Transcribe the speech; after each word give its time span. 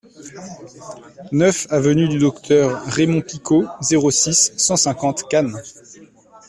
neuf 1.31 1.67
avenue 1.69 2.07
du 2.07 2.17
Docteur 2.17 2.81
Raymond 2.87 3.21
Picaud, 3.21 3.67
zéro 3.81 4.09
six, 4.09 4.51
cent 4.57 4.75
cinquante, 4.75 5.29
Cannes 5.29 5.61